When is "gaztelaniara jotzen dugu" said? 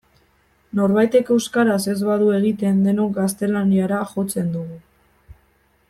3.19-4.81